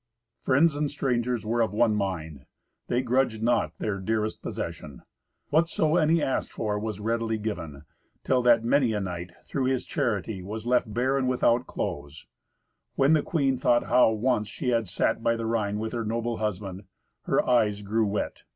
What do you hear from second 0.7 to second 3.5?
and strangers were of one mind. They grudged